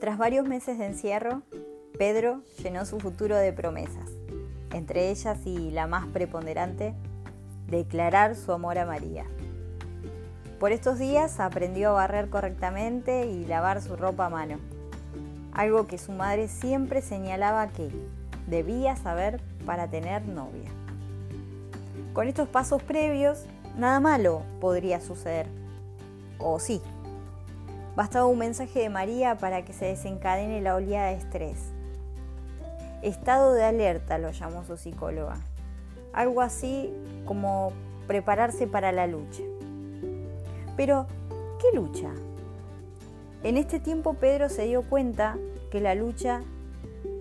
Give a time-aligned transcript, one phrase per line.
[0.00, 1.42] Tras varios meses de encierro,
[1.98, 4.08] Pedro llenó su futuro de promesas,
[4.72, 6.94] entre ellas y la más preponderante,
[7.66, 9.24] declarar su amor a María.
[10.60, 14.58] Por estos días aprendió a barrer correctamente y lavar su ropa a mano,
[15.52, 17.90] algo que su madre siempre señalaba que
[18.46, 20.70] debía saber para tener novia.
[22.12, 23.46] Con estos pasos previos,
[23.76, 25.46] nada malo podría suceder.
[26.38, 26.80] O sí.
[27.98, 31.58] Bastaba un mensaje de María para que se desencadene la oleada de estrés.
[33.02, 35.40] Estado de alerta lo llamó su psicóloga.
[36.12, 36.92] Algo así
[37.26, 37.72] como
[38.06, 39.42] prepararse para la lucha.
[40.76, 41.08] Pero,
[41.60, 42.12] ¿qué lucha?
[43.42, 45.36] En este tiempo Pedro se dio cuenta
[45.72, 46.42] que la lucha,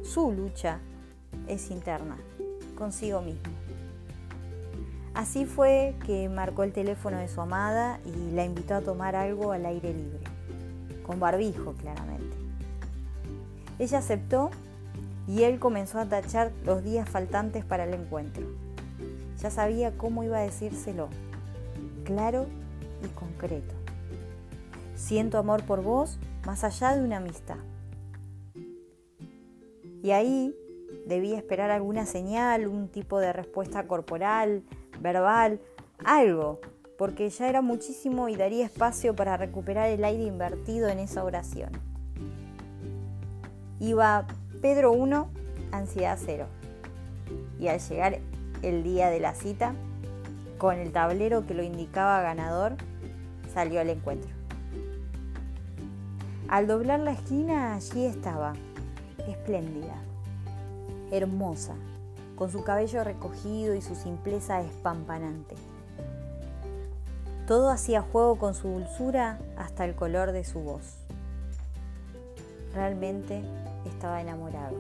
[0.04, 0.78] su lucha,
[1.48, 2.20] es interna,
[2.78, 3.52] consigo mismo.
[5.16, 9.54] Así fue que marcó el teléfono de su amada y la invitó a tomar algo
[9.54, 10.37] al aire libre,
[11.08, 12.36] con barbijo claramente.
[13.80, 14.52] Ella aceptó
[15.28, 18.46] y él comenzó a tachar los días faltantes para el encuentro.
[19.42, 21.10] Ya sabía cómo iba a decírselo,
[22.04, 22.46] claro
[23.04, 23.74] y concreto.
[24.96, 27.58] Siento amor por vos más allá de una amistad.
[30.02, 30.56] Y ahí
[31.06, 34.64] debía esperar alguna señal, un tipo de respuesta corporal,
[35.02, 35.60] verbal,
[36.04, 36.60] algo,
[36.98, 41.70] porque ya era muchísimo y daría espacio para recuperar el aire invertido en esa oración.
[43.80, 44.26] Iba
[44.62, 45.30] Pedro 1,
[45.72, 46.48] ansiedad 0.
[47.60, 48.20] Y al llegar
[48.64, 49.74] el día de la cita,
[50.58, 52.76] con el tablero que lo indicaba ganador,
[53.54, 54.32] salió al encuentro.
[56.48, 58.54] Al doblar la esquina, allí estaba,
[59.28, 60.02] espléndida,
[61.12, 61.76] hermosa,
[62.36, 65.56] con su cabello recogido y su simpleza espampanante.
[67.48, 70.98] Todo hacía juego con su dulzura hasta el color de su voz.
[72.76, 73.42] Realmente
[73.86, 74.76] estaba enamorado.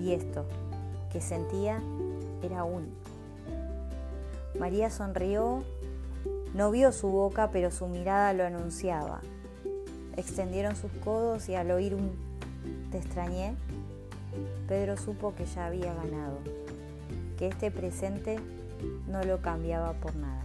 [0.00, 0.44] Y esto
[1.12, 1.82] que sentía
[2.40, 2.94] era único.
[4.60, 5.64] María sonrió,
[6.54, 9.20] no vio su boca, pero su mirada lo anunciaba.
[10.16, 12.12] Extendieron sus codos y al oír un
[12.92, 13.56] te extrañé,
[14.68, 16.38] Pedro supo que ya había ganado,
[17.36, 18.38] que este presente
[19.08, 20.44] no lo cambiaba por nada.